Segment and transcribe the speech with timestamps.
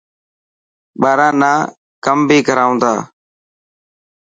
[1.01, 1.51] ٻاران نا
[2.05, 2.93] ڪم بهي ڪرائون ٿا.